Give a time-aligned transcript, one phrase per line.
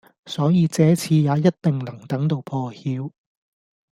[0.25, 3.11] 所以這次也一定能等到破曉